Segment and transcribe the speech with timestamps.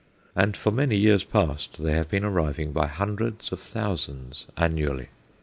[0.35, 5.09] And for many years past they have been arriving by hundreds of thousands annually!